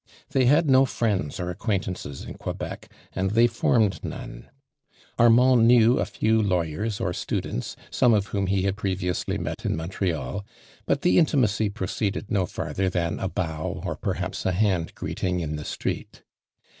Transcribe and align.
They 0.31 0.45
had 0.45 0.67
no 0.67 0.85
friends 0.87 1.39
or 1.39 1.51
acquaintances 1.51 2.23
in 2.23 2.33
Quebec, 2.33 2.91
and 3.13 3.29
they 3.29 3.45
formed 3.45 4.03
none. 4.03 4.49
Armand 5.19 5.67
knew 5.67 5.99
a 5.99 6.05
few 6.07 6.41
lawyers 6.41 6.99
or 6.99 7.13
students, 7.13 7.75
some 7.91 8.15
of 8.15 8.25
whom 8.33 8.47
he 8.47 8.63
had 8.63 8.77
previously 8.77 9.37
met 9.37 9.63
in 9.63 9.77
MontreiU, 9.77 10.41
but 10.87 11.03
the 11.03 11.19
intimacy 11.19 11.69
proceed 11.69 12.17
ed 12.17 12.25
no 12.31 12.47
farther 12.47 12.89
than 12.89 13.19
a 13.19 13.29
bow, 13.29 13.79
or 13.85 13.95
perhaps 13.95 14.43
a 14.43 14.53
hand 14.53 14.95
greeting 14.95 15.39
in 15.39 15.55
the 15.55 15.63
street. 15.65 16.23